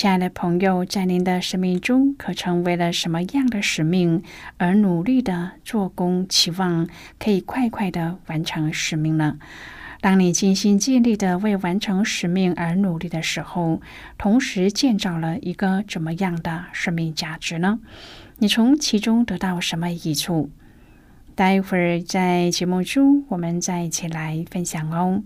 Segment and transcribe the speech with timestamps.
[0.00, 4.22] 亲爱的朋友，在您的生命中，可成为了什么样的使命
[4.56, 9.38] 而努力的做工，期望可以快快的完成使命呢？
[10.00, 13.82] 当你尽心尽力的为完成使命而努力的时候，
[14.16, 17.78] 同时建造了一个怎么样的生命价值呢？
[18.38, 20.48] 你从其中得到什么益处？
[21.34, 25.22] 待会儿在节目中，我们再一起来分享哦。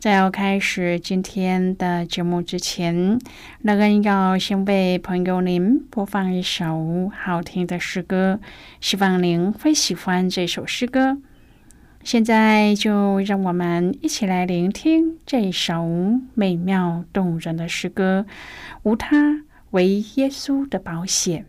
[0.00, 3.18] 在要开始今天的节目之前，
[3.62, 8.38] 乐恩要先为朋友您播放一首好听的诗歌，
[8.80, 11.18] 希望您会喜欢这首诗歌。
[12.04, 15.84] 现在就让我们一起来聆听这首
[16.34, 18.24] 美妙动人的诗歌，
[18.84, 21.44] 无他，唯耶稣的保险。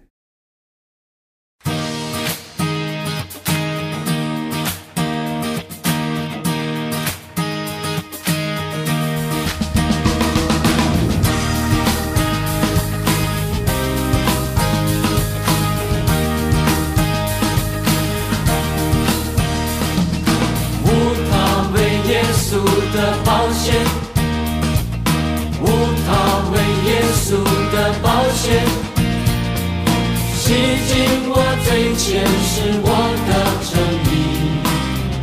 [32.25, 32.88] 是我
[33.28, 33.31] 的
[33.69, 33.72] 正
[34.09, 34.12] 义，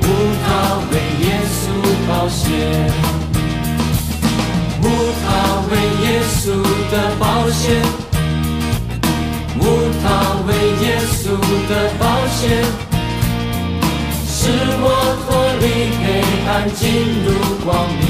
[0.03, 0.05] 无
[0.43, 0.47] 他
[0.91, 0.93] 为
[1.27, 1.27] 耶
[1.57, 1.59] 稣
[2.09, 2.45] 保险，
[4.83, 4.85] 无
[5.23, 5.27] 他
[5.71, 5.73] 为
[6.05, 6.45] 耶稣
[6.91, 7.65] 的保险，
[9.59, 9.61] 无
[10.03, 10.05] 他
[10.47, 10.49] 为
[10.85, 11.25] 耶稣
[11.69, 12.41] 的保险。
[14.29, 14.39] 使
[14.79, 14.85] 我
[15.27, 15.29] 脱
[15.61, 15.65] 离
[16.03, 16.05] 黑
[16.49, 16.85] 暗，进
[17.25, 17.27] 入
[17.65, 17.67] 光
[17.99, 18.05] 明，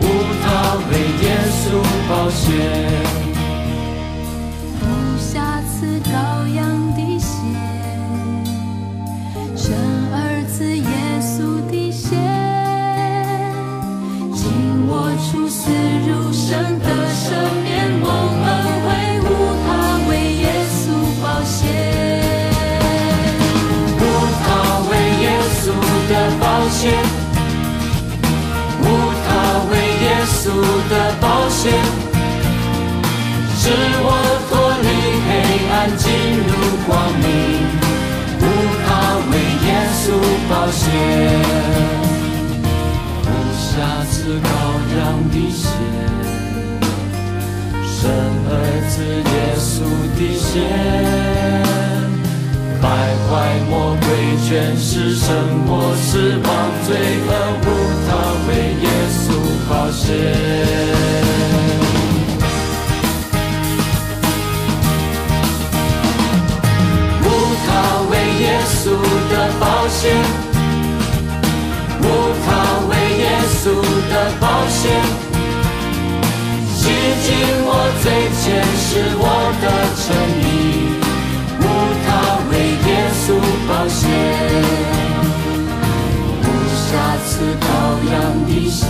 [0.00, 0.02] 无
[0.42, 0.44] 他
[0.88, 1.64] 为耶稣
[2.08, 3.05] 保险。
[26.76, 26.92] 险，
[28.82, 28.84] 无
[29.24, 29.28] 他
[29.70, 29.72] 为
[30.04, 30.38] 耶稣
[30.90, 30.92] 的
[31.22, 31.72] 保险，
[33.56, 33.62] 使
[34.04, 34.06] 我
[34.46, 34.52] 脱
[34.84, 34.86] 离
[35.26, 35.28] 黑
[35.72, 36.04] 暗进
[36.36, 36.52] 入
[36.86, 36.88] 光
[37.18, 37.24] 明，
[38.40, 38.42] 无
[38.84, 38.86] 他
[39.30, 39.32] 为
[39.66, 40.04] 耶稣
[40.50, 40.84] 保险，
[43.24, 43.26] 无
[43.56, 43.64] 瑕
[44.10, 44.14] 疵
[44.44, 44.46] 羔
[44.98, 45.00] 羊
[45.32, 45.64] 的血，
[47.86, 47.98] 生
[48.48, 48.52] 儿
[48.90, 48.94] 子
[49.32, 49.66] 耶稣
[50.18, 51.65] 的血。
[52.86, 52.92] 败
[53.26, 54.06] 坏魔鬼，
[54.46, 55.34] 全是神
[55.66, 56.48] 魔，是亡
[56.86, 56.94] 罪
[57.26, 57.30] 恶，
[57.62, 57.66] 无
[58.06, 58.08] 他
[58.46, 59.24] 为耶稣
[59.68, 60.04] 保险。
[67.24, 67.26] 无
[67.66, 67.68] 他
[68.08, 68.12] 为
[68.44, 68.80] 耶稣
[69.32, 70.14] 的保险，
[72.02, 72.04] 无
[72.46, 72.48] 他
[72.88, 73.64] 为耶稣
[74.12, 74.84] 的保险，
[76.72, 76.78] 洗
[77.24, 77.26] 净
[77.66, 77.68] 我
[78.00, 78.04] 最
[78.38, 78.44] 前
[78.78, 78.88] 世
[79.18, 79.24] 我
[79.60, 79.64] 的
[79.96, 80.06] 诚
[80.40, 80.46] 意。
[83.26, 83.32] 主
[83.66, 84.08] 保险，
[86.42, 86.44] 无
[86.78, 86.86] 瑕
[87.26, 87.26] 疵
[87.60, 87.66] 羔
[88.12, 88.14] 羊
[88.46, 88.86] 的血，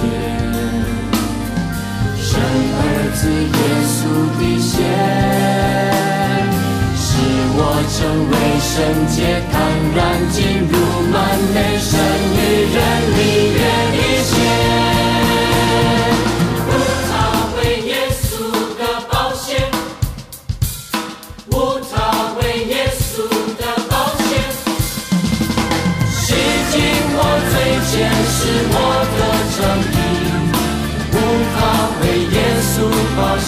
[2.21, 2.29] 生
[2.77, 2.79] 儿
[3.15, 3.19] 子
[3.57, 3.99] 耶稣
[4.37, 4.77] 的血，
[6.99, 7.09] 使
[7.57, 7.97] 我成
[8.29, 8.77] 为圣
[9.09, 9.17] 洁，
[9.51, 9.55] 坦
[9.95, 9.99] 然
[10.31, 10.37] 进
[10.69, 10.75] 入
[11.11, 11.17] 满
[11.55, 11.89] 内神
[12.35, 12.39] 与
[12.75, 12.77] 人
[13.17, 13.56] 里。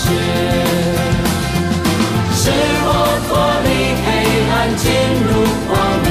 [0.09, 0.15] 宝血。
[2.33, 2.41] 使
[2.85, 2.89] 我
[3.29, 3.31] 脱
[3.65, 3.67] 离
[4.05, 4.07] 黑
[4.51, 4.85] 暗，进
[5.27, 5.31] 入
[5.69, 5.71] 光
[6.05, 6.09] 明，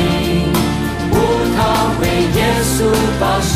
[1.12, 1.14] 无
[1.56, 1.58] 他
[2.00, 2.04] 为
[2.36, 2.78] 耶稣
[3.20, 3.56] 宝血，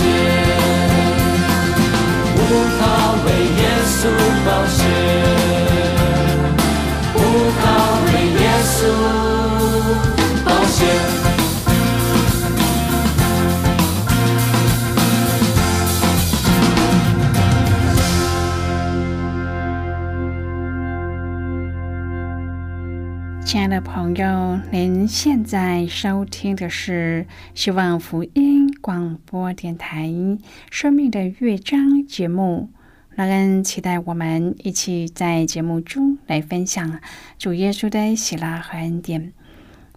[23.72, 27.26] 的朋友，您现在收听的是
[27.56, 30.10] 希望福音广播电台
[30.70, 32.70] 《生命的乐章》节目。
[33.16, 37.00] 让人期待我们一起在节目中来分享
[37.40, 39.32] 主耶稣的喜乐和恩典。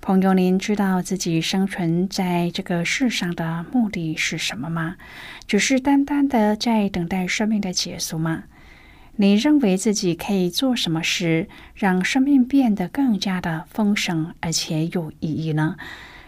[0.00, 4.94] 朋友，您知道自己生存在这个世上的目的是什么吗？
[5.48, 8.44] 只是单单的在等待生命的结束吗？
[9.16, 15.76] 你认为自己可以做什么事，让生命变得更加的丰盛而且有意义呢？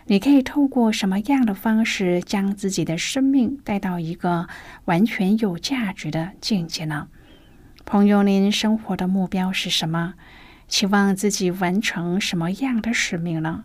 [0.07, 4.47] 你可以透过什么样的方式，将自己的生命带到一个
[4.85, 7.09] 完全有价值的境界呢？
[7.85, 10.15] 朋友，您生活的目标是什么？
[10.69, 13.65] 期望自己完成什么样的使命呢？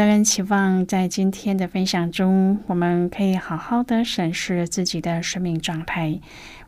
[0.00, 6.20] 乐恩期望在今天的分享中，我们可以好好的审视自己的生命状态。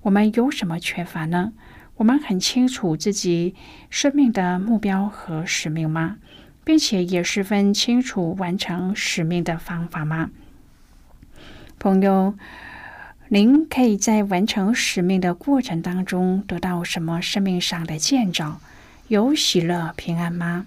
[0.02, 1.54] 我们有什么缺乏呢？
[1.96, 3.54] 我们很清楚自己
[3.88, 6.18] 生命的目标和使命吗？
[6.62, 10.28] 并且也十分清楚完成使命的方法吗？
[11.78, 12.34] 朋友，
[13.28, 18.58] 您可以在完成使命的过程当中得到什么生命上的见证？
[19.08, 20.66] 有喜乐、平安吗？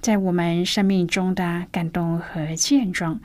[0.00, 3.20] 在我们生命中的感动和见证，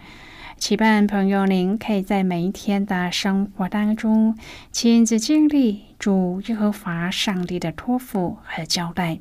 [0.57, 4.37] 期盼朋友您可以在每一天的生活当中
[4.73, 9.19] 亲自经历主耶和华上帝的托付和交代，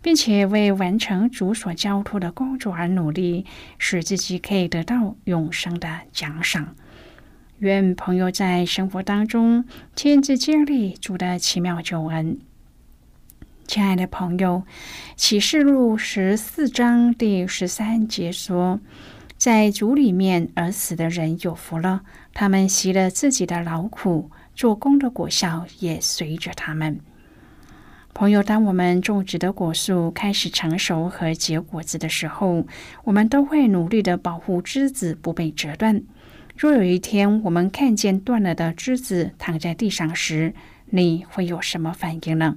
[0.00, 3.44] 并且为完成主所交托的工作而努力，
[3.76, 6.74] 使自己可以得到永生的奖赏。
[7.58, 9.64] 愿朋友在生活当中
[9.94, 12.38] 亲自经历主的奇妙救恩。
[13.68, 14.62] 亲爱的朋友，
[15.14, 18.80] 《启示录》十四章第十三节说
[19.36, 22.00] ：“在主里面而死的人有福了，
[22.32, 26.98] 他们习了自己的劳苦，做工的果效也随着他们。”
[28.14, 32.66] 朋友，当我们种植的果树开始成熟和结果子的时候，
[33.04, 36.02] 我们都会努力的保护枝子不被折断。
[36.56, 40.54] 若有一天我们看见断了的枝子躺在地上时，
[40.86, 42.56] 你会有什么反应呢？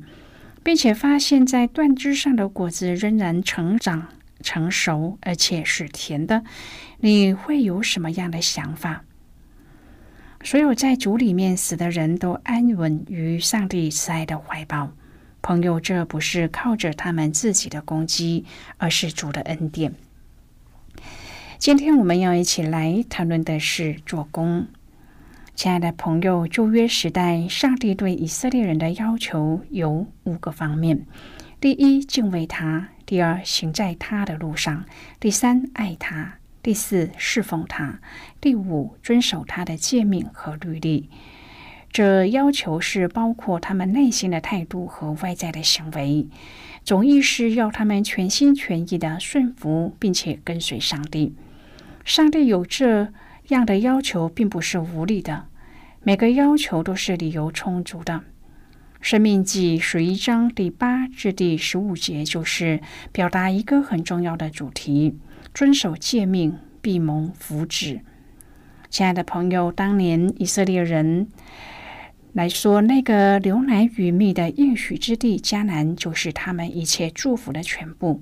[0.63, 4.07] 并且发现，在断枝上的果子仍然成长、
[4.41, 6.43] 成熟，而且是甜的，
[6.99, 9.03] 你会有什么样的想法？
[10.43, 14.91] 所有在主里面死的人都安稳于上帝慈爱的怀抱。
[15.43, 18.45] 朋友，这不是靠着他们自己的攻击，
[18.77, 19.93] 而是主的恩典。
[21.57, 24.67] 今天我们要一起来谈论的是做工。
[25.53, 31.05] 亲爱的朋友，旧约时代，上帝对以色列人的要求有五个方面：
[31.59, 34.85] 第一，敬畏他；第二，行在他的路上；
[35.19, 37.99] 第三，爱他；第四，侍奉他；
[38.39, 41.09] 第五，遵守他的诫命和律例。
[41.91, 46.27] 这要求是包括他们内心的态度和外在的行为，
[46.83, 51.35] 总意是要他们全心全意的顺服，并且跟随上帝。
[52.03, 53.13] 上帝有这
[53.55, 55.45] 样的要求，并不是无理的。
[56.03, 58.21] 每个要求都是理由充足的。
[58.99, 62.81] 生命记十一章第八至第十五节，就是
[63.11, 65.17] 表达一个很重要的主题：
[65.53, 68.01] 遵守诫命，必蒙福祉。
[68.89, 71.27] 亲爱的朋友，当年以色列人
[72.33, 78.21] 来说，那个牛奶与蜜的应许之地迦南，就是他们一切祝福的全部。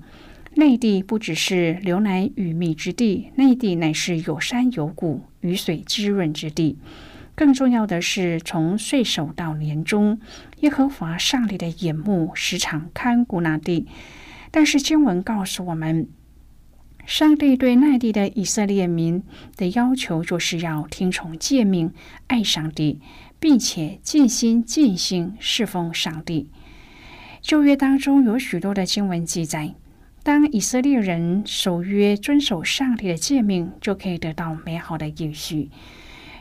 [0.54, 6.76] 内地不只是流奶与蜜之地，内地乃是有山有谷、雨水滋润之地。
[7.36, 10.20] 更重要的是，从岁首到年终，
[10.60, 13.86] 耶和华上帝的眼目时常看顾那地。
[14.50, 16.08] 但是经文告诉我们，
[17.06, 19.22] 上帝对内地的以色列民
[19.56, 21.92] 的要求，就是要听从诫命，
[22.26, 23.00] 爱上帝，
[23.38, 26.50] 并且尽心尽心侍奉上帝。
[27.40, 29.74] 旧约当中有许多的经文记载。
[30.30, 35.70] 当以色列人守约、遵守上帝的诫命，就可以得到美好的应许。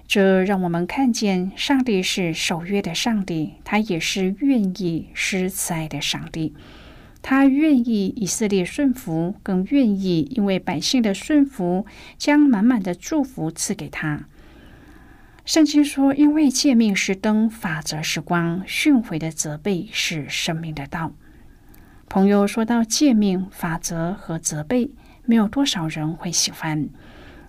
[0.07, 6.53] 这让我们看见，上帝是守约的上帝，他也是愿意施慈爱的上帝。
[7.23, 14.27] 他愿意以色列顺服，更愿意因为百姓的顺服，将满满的祝福赐给他。
[15.45, 21.13] 圣经说：“因为诫命是灯，法则是光，训诲的责备是生命的道。”
[22.09, 24.89] 朋友说到诫命、法则和责备，
[25.25, 26.89] 没有多少人会喜欢，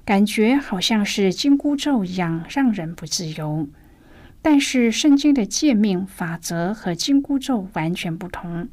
[0.05, 3.67] 感觉好像是紧箍咒一样，让人不自由。
[4.43, 8.69] 但是圣经的诫命、法则和紧箍咒完全不同。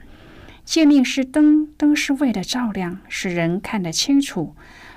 [0.66, 4.54] 诫命是灯，灯是为了照亮，使人看得清楚；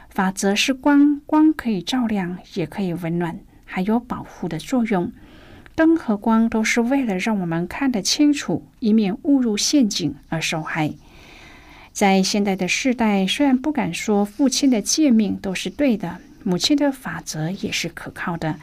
[0.09, 5.13] 法则是光，光可以照亮，也可以温暖，还有保护的作用。
[5.81, 10.93] 灯和光都是为了让我们看得清楚，以免误入陷阱而受害。
[11.91, 18.57] 在现代的世代，虽然不敢说父亲的诫命都是对的，母亲的法则也是可靠的，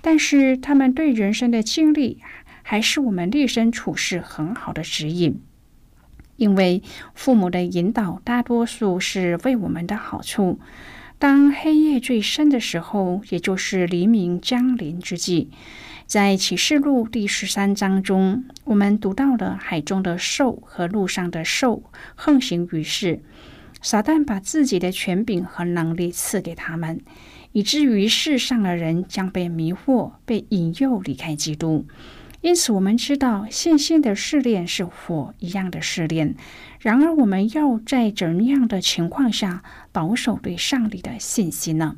[0.00, 2.18] 但是他们对人生的经历
[2.64, 5.40] 还是我们立身处世很好的指引。
[6.34, 6.82] 因为
[7.14, 10.58] 父母的引导大多数是为我们的好处。
[11.20, 15.50] 当黑夜最深的时候，也就是黎明将临之际。
[16.08, 21.82] 在启示录第十三章中，我们读到了海中的兽和路上的兽
[22.14, 23.20] 横行于世。
[23.82, 27.02] 撒旦把自己的权柄和能力赐给他们，
[27.52, 31.86] 以至于世上的人将被迷惑、被引诱离开基督。
[32.40, 36.34] 因此，我们知道信心的试炼是火一样的试炼。
[36.80, 39.62] 然而，我们要在怎样的情况下
[39.92, 41.96] 保守对上帝的信心呢？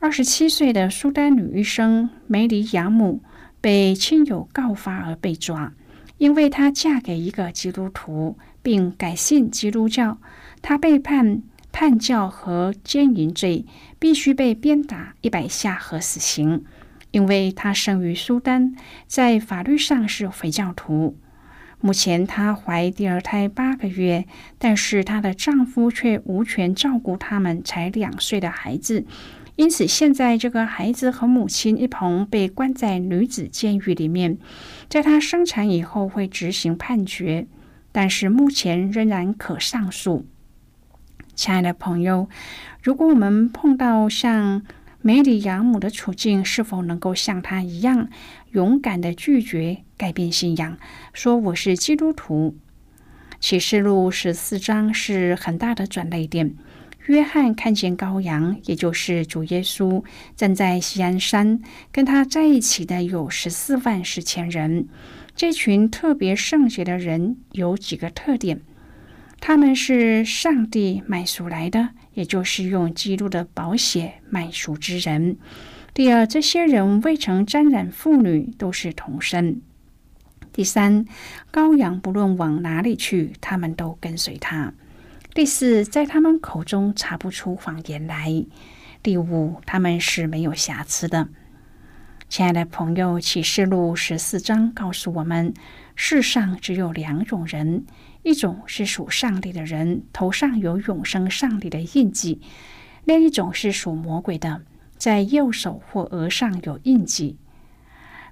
[0.00, 3.20] 二十七岁的苏丹女医生梅里亚姆
[3.60, 5.72] 被亲友告发而被抓，
[6.18, 10.18] 因为她嫁给一个基督徒，并改信基督教。
[10.62, 13.66] 她被判叛教和奸淫罪，
[13.98, 16.64] 必须被鞭打一百下和死刑。
[17.10, 18.76] 因为她生于苏丹，
[19.08, 21.16] 在法律上是回教徒。
[21.80, 24.26] 目前她怀第二胎八个月，
[24.58, 29.04] 但是她的丈夫却无权照顾他们才两岁的孩子。
[29.58, 34.38] 因此，现在这个孩子和母亲一同被关在女子监狱里面，
[34.88, 37.48] 在她生产以后会执行判决，
[37.90, 40.24] 但是目前仍然可上诉。
[41.34, 42.28] 亲爱的朋友，
[42.84, 44.62] 如果我们碰到像
[45.02, 48.08] 梅里养母的处境，是否能够像她一样
[48.52, 50.78] 勇敢的拒绝改变信仰，
[51.12, 52.56] 说我是基督徒？
[53.40, 56.54] 启示录十四章是很大的转捩点。
[57.08, 60.04] 约翰看见羔羊，也就是主耶稣，
[60.36, 61.60] 站在西安山，
[61.90, 64.86] 跟他在一起的有十四万四千人。
[65.34, 68.60] 这群特别圣洁的人有几个特点：
[69.40, 75.38] 他们是上帝买赎来的，也就是用基督的宝血买赎之人。
[75.94, 79.62] 第二，这些人未曾沾染妇女，都是童身。
[80.52, 81.06] 第三，
[81.50, 84.74] 羔羊不论往哪里去，他们都跟随他。
[85.38, 88.44] 第四，在他们口中查不出谎言来。
[89.04, 91.28] 第五，他们是没有瑕疵的。
[92.28, 95.54] 亲爱的朋友，启示录十四章告诉我们，
[95.94, 97.84] 世上只有两种人：
[98.24, 102.40] 一种是属上帝的人，头上有永生上帝的印记；
[103.04, 104.62] 另一种是属魔鬼的，
[104.96, 107.36] 在右手或额上有印记。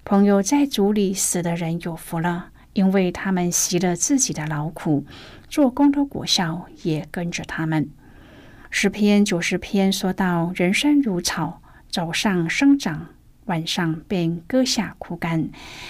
[0.05, 5.07] 朋友，在主里死的人有福了，因为他们习了自己的劳苦。
[5.49, 7.89] 做工的果效也跟着他们。
[8.71, 13.09] 诗篇九十篇说到：“人生如草，早上生长，
[13.47, 15.49] 晚上便割下枯干。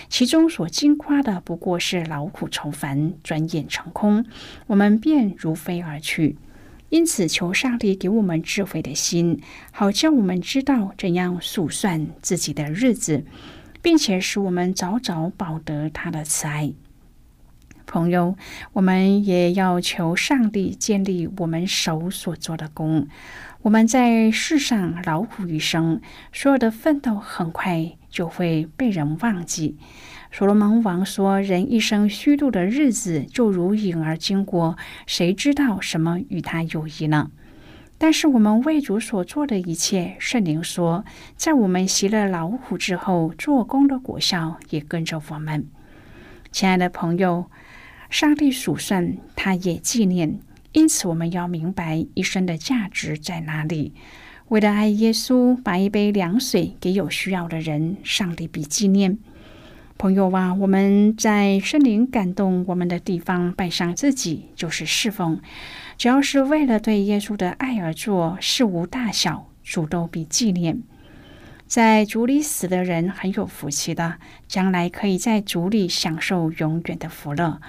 [0.09, 4.25] 其中所经夸的不过是劳苦愁烦，转眼成空，
[4.67, 6.37] 我们便如飞而去。”
[6.89, 9.41] 因此，求上帝给我们智慧的心，
[9.73, 13.25] 好叫我们知道怎样数算自己的日子，
[13.83, 16.73] 并且使我们早早保得他的慈爱。
[17.87, 18.37] 朋友，
[18.73, 23.07] 我们也要求上帝建立我们手所做的工。
[23.62, 26.00] 我们在世上劳苦一生，
[26.33, 29.76] 所有的奋斗很快就会被人忘记。
[30.31, 34.76] 所罗门王说：“人一生虚度的日子，就如影儿经过，
[35.07, 37.31] 谁知道什么与他有益呢？”
[37.99, 45.66] 但是我们为主所做的一切，圣灵说，在我们习了劳苦之后，做工的果效也跟着我们。
[46.52, 47.50] 亲爱的朋友，
[48.11, 50.39] 上帝数算，他也纪念，
[50.73, 53.93] 因此我们要明白一生的价值在哪里。
[54.49, 59.19] 为了爱耶稣，把一杯凉水给有需要的人，上帝比纪念。
[59.99, 65.41] 朋友啊，我们在圣灵感动我们的地方，拜上自己就是侍奉。
[65.99, 70.83] 只要是为了对耶稣的爱而做，事无大小，主都比纪念。
[71.67, 77.61] 在主里死的人很有福气的，将来可以在主里享受永远的福乐。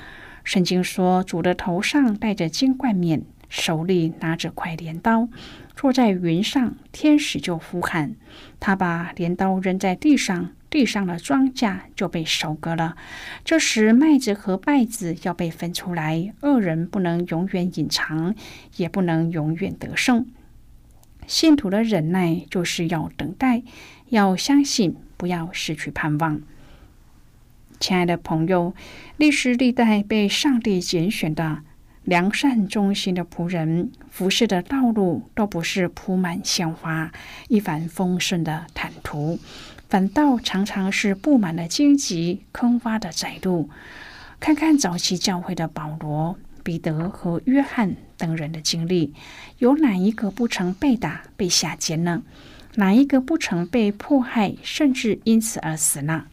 [0.47, 5.27] 圣经说，主的头上戴着金冠冕，手里拿着块镰刀，
[5.75, 8.15] 坐在云上，天使就呼喊，
[8.57, 10.51] 他把镰刀扔在地上。
[10.69, 12.95] 地上的庄稼就被收割了。
[13.43, 16.33] 这时，麦子和稗子要被分出来。
[16.41, 18.33] 恶人不能永远隐藏，
[18.77, 20.27] 也不能永远得胜。
[21.25, 23.63] 信徒的忍耐就是要等待，
[24.09, 26.41] 要相信，不要失去盼望。
[27.79, 28.73] 亲爱的朋友，
[29.17, 31.59] 历史历代被上帝拣选的
[32.03, 37.11] 良善忠心的仆人，服侍的道路都不是铺满鲜花、
[37.47, 39.39] 一帆风顺的坦途。
[39.89, 43.69] 反倒常常是布满了荆棘、坑洼的窄路。
[44.39, 49.13] 看看早期教会的保罗、彼得和约翰等人的经历，
[49.59, 52.23] 有哪一个不曾被打、被下监呢？
[52.75, 56.25] 哪一个不曾被迫害，甚至因此而死呢？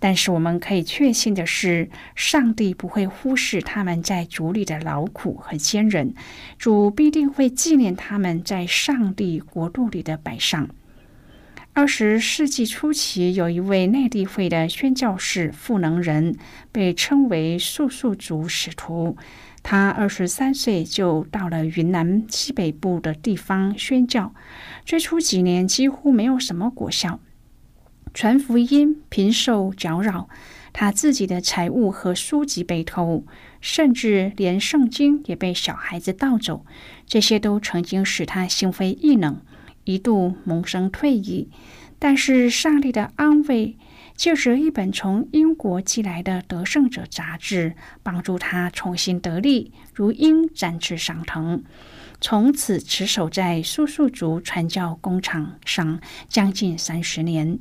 [0.00, 6.14] 但是我们可以确信的是，上帝不会忽视他们在主里的劳苦和坚韧，
[6.58, 10.68] 主必定会纪念他们在上帝国度里的摆上。
[11.72, 16.36] 二十世纪初期，有一位内地会的宣教士赋能人，
[16.72, 19.16] 被称为素素族使徒。
[19.62, 24.32] 他二十三岁就到了云南西北部的地方宣教，
[24.84, 27.20] 最初几年几乎没有什么果效，
[28.20, 30.28] 传福音频受搅扰，
[30.72, 33.24] 他自己的财物和书籍被偷，
[33.60, 36.66] 甚至连圣经也被小孩子盗走，
[37.06, 39.40] 这些都曾经使他心灰意冷。
[39.84, 41.48] 一度萌生退意，
[42.00, 43.76] 但是上帝的安慰，
[44.16, 51.62] 借着一本从英国寄来的《得胜者》杂志，帮助他重新得力，如鹰展翅上腾。
[52.20, 57.60] 从此持守在苏素族传教工厂上将近三十年。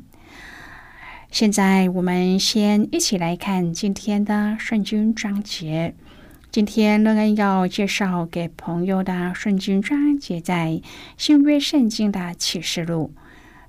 [1.30, 5.94] 现在我们先一起来看今天的圣经章节。
[6.50, 10.82] 今天乐恩要介绍给朋友的圣经章节在
[11.18, 13.14] 新约圣经的启示录。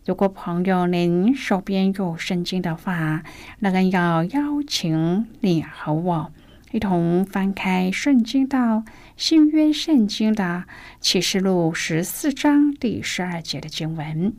[0.07, 3.23] 如果朋友您手边有圣经的话，
[3.59, 6.33] 乐恩要邀请你和我
[6.71, 8.85] 一同翻开圣经到
[9.16, 10.64] 新约圣经的
[11.01, 14.33] 启示录十四章第十二节的经文。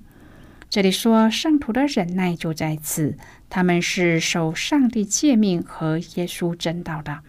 [0.70, 3.18] 这里说，圣徒的忍耐就在此，
[3.50, 7.22] 他们是受上帝诫命和耶稣真道的。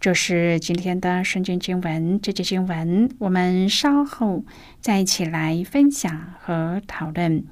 [0.00, 4.44] 这是今天的圣经经文，这节经文我们稍后
[4.80, 7.44] 再一起来分享和讨论。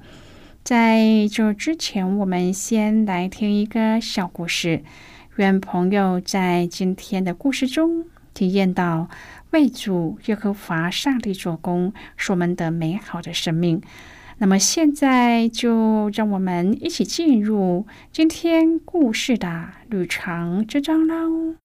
[0.63, 4.83] 在这之前，我们先来听一个小故事。
[5.35, 9.09] 愿朋友在今天的故事中体验到
[9.49, 13.81] 为主耶和华上帝做工，是我们的美好的生命。
[14.37, 21.55] 那么现在就让我们一起进入今天故事的旅程之中喽。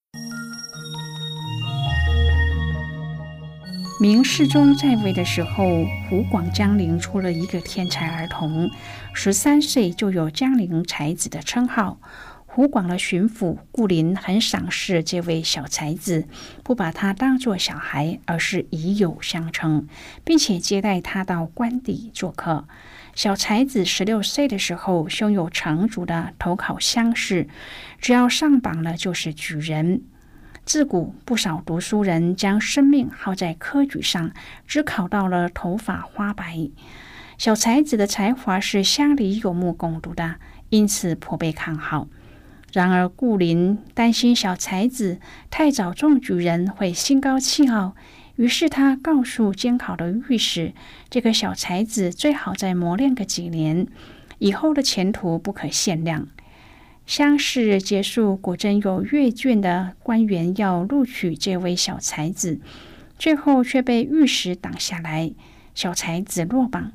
[4.01, 8.71] 明世宗在位的时候，湖广江陵出了一个天才儿童，
[9.13, 11.99] 十三岁就有江陵才子的称号。
[12.59, 16.27] 湖广的巡抚顾林很赏识这位小才子，
[16.65, 19.87] 不把他当作小孩，而是以友相称，
[20.25, 22.67] 并且接待他到官邸做客。
[23.15, 27.47] 小才子十六岁的时候，胸有成竹的投考乡试，
[28.01, 30.03] 只要上榜了就是举人。
[30.65, 34.33] 自古不少读书人将生命耗在科举上，
[34.67, 36.69] 只考到了头发花白。
[37.39, 40.41] 小才子的才华是乡里有目共睹的，
[40.71, 42.09] 因此颇被看好。
[42.73, 45.19] 然而顾林担心小才子
[45.51, 47.95] 太早中举人会心高气傲，
[48.37, 50.75] 于是他告诉监考的御史
[51.09, 53.87] ：“这个小才子最好再磨练个几年，
[54.39, 56.29] 以后的前途不可限量。”
[57.07, 62.61] 乡试结束，果真有阅卷的官员要录取这位小才子，
[63.19, 65.33] 最后却被御史挡下来，
[65.75, 66.93] 小才子落榜。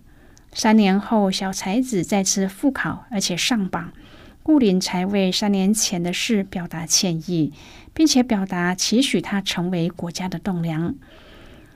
[0.53, 3.91] 三年后，小才子再次复考，而且上榜。
[4.43, 7.51] 顾林才为三年前的事表达歉意，
[7.93, 10.93] 并且表达期许他成为国家的栋梁。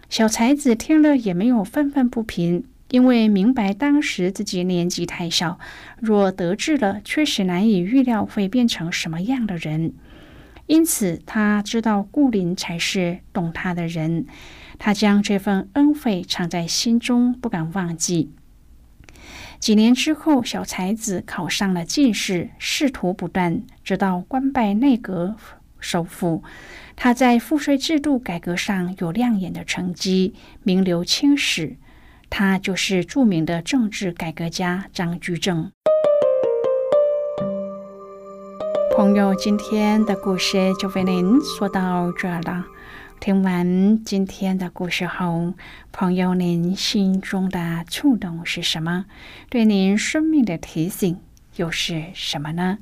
[0.09, 2.65] 小才子听了也没有愤愤不平。
[2.89, 5.59] 因为明白当时自己年纪太小，
[5.99, 9.91] 若得志了，确实难以预料会变成什么样的人。
[10.67, 14.25] 因此，他知道顾林才是懂他的人，
[14.79, 18.31] 他将这份恩惠藏在心中，不敢忘记。
[19.59, 25.35] 几年之后，小才子考上了进士，仕途不断，直到官拜内阁
[25.79, 26.43] 首辅。
[26.95, 31.75] 他在赋税制度改革上有亮眼的成绩，名留青史。
[32.29, 35.71] 他就是著名的政治改革家张居正。
[38.95, 42.65] 朋友，今天的故事就为您说到这儿了。
[43.19, 45.53] 听完今天的故事后，
[45.91, 49.05] 朋友，您心中的触动是什么？
[49.49, 51.19] 对您生命的提醒
[51.55, 52.77] 又是什么呢？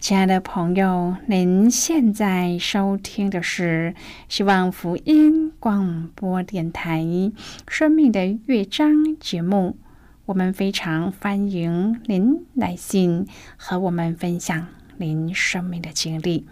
[0.00, 3.94] 亲爱的朋友，您现在收听的是
[4.28, 7.02] 希望福音广播电台
[7.68, 9.76] 《生命的乐章》节目。
[10.24, 16.46] 我们非常欢迎您来信和我们分享您生命的经历。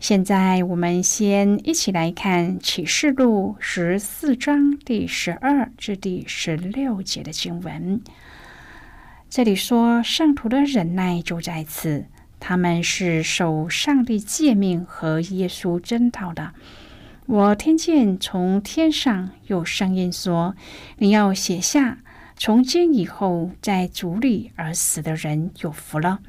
[0.00, 8.00] 现在，我们先一起来看启示录十四章第十二至第十六节的经文。
[9.28, 12.06] 这里说，圣徒的忍耐就在此。
[12.38, 16.52] 他们是受上帝诫命和耶稣真道的。
[17.26, 20.54] 我听见从天上有声音说
[20.98, 21.98] ：“你要写下，
[22.36, 26.20] 从今以后在主里而死的人有福了。”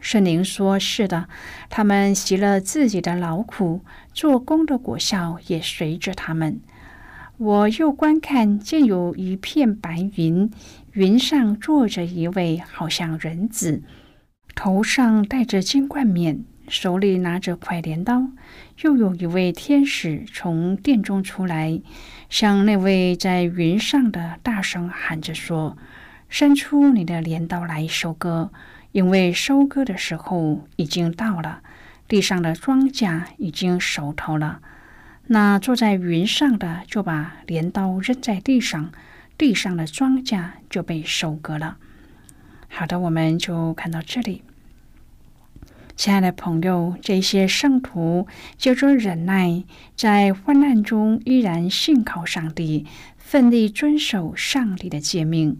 [0.00, 1.28] 圣灵说：“是的，
[1.68, 6.60] 他们习了自己的劳苦，做工的果效也随着他们。”
[7.36, 10.50] 我又观看，见有一片白云，
[10.92, 13.82] 云上坐着一位好像人子。
[14.54, 18.24] 头上戴着金冠冕，手里拿着快镰刀，
[18.82, 21.80] 又有一位天使从殿中出来，
[22.28, 25.78] 向那位在云上的大声喊着说
[26.28, 28.52] ：“伸出你的镰刀来收割，
[28.92, 31.62] 因为收割的时候已经到了，
[32.08, 34.60] 地上的庄稼已经熟透了。”
[35.32, 38.90] 那坐在云上的就把镰刀扔在地上，
[39.38, 41.76] 地上的庄稼就被收割了。
[42.68, 44.42] 好的，我们就看到这里。
[45.94, 48.26] 亲爱的朋友，这些圣徒
[48.56, 49.62] 就着忍耐，
[49.94, 55.58] 在患难中依然信靠上帝，奋力遵守上帝的诫命。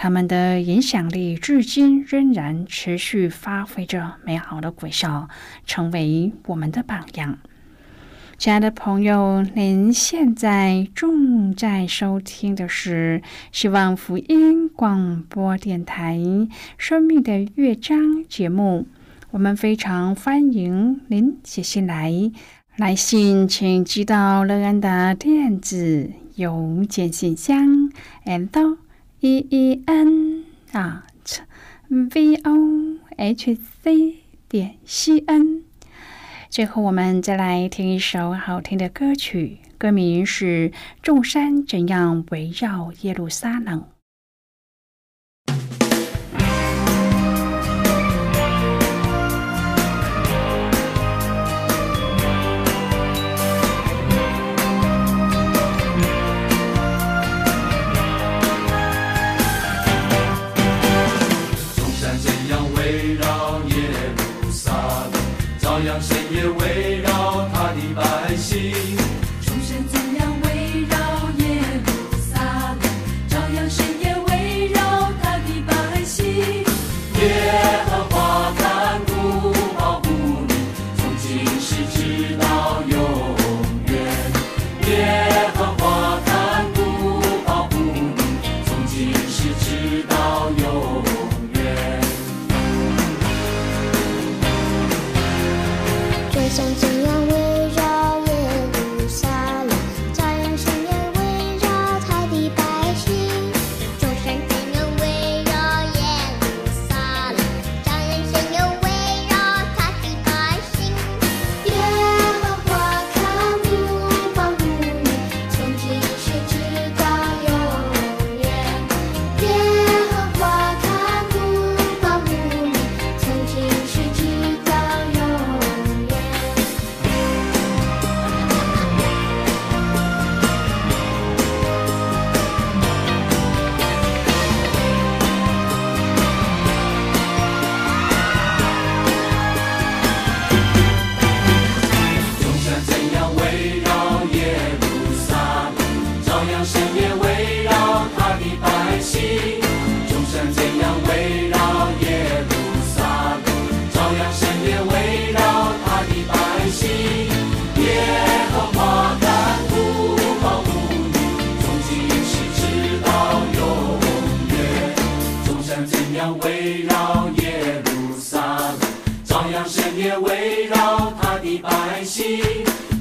[0.00, 5.28] 他们的影响力至今仍然持续发挥着美好的果效，
[5.66, 7.36] 成为我们的榜样。
[8.38, 16.16] 亲爱的朋友，您现在正在收听的是希望福音广播电台
[16.76, 18.86] 《生命的乐章》节目。
[19.32, 22.30] 我们非常欢迎您写信来，
[22.76, 27.90] 来信请寄到乐安的电子邮件信箱
[28.24, 28.46] ，l
[29.20, 31.40] e e n at
[31.88, 34.16] v o h c
[34.48, 35.64] 点 c n。
[36.48, 40.70] 最后，我们再来听一首好听的歌曲，歌名是
[41.02, 43.80] 《众山怎样围绕耶路撒冷》。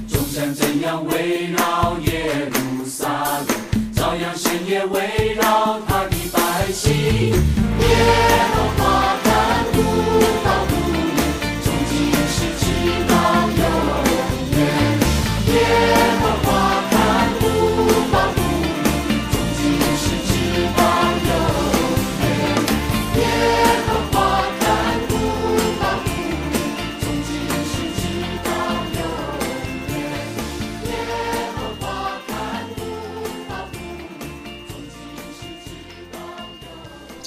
[0.07, 7.31] 众山怎样围绕耶路撒冷，照样神也围绕他的百姓。
[7.31, 8.36] 耶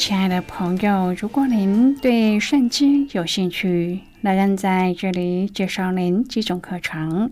[0.01, 7.31] 亲爱的朋友，如果您对圣经有兴趣，那人在这里介绍您几种课程。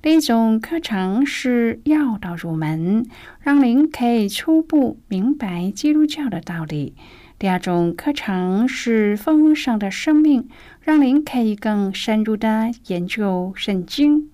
[0.00, 3.04] 第一种课程是要道入门，
[3.42, 6.94] 让您可以初步明白基督教的道理。
[7.38, 10.48] 第二种课程是丰盛的生命，
[10.80, 14.30] 让您可以更深入的研究圣经。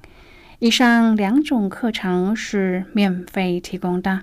[0.61, 4.23] 以上两种课程是免费提供的。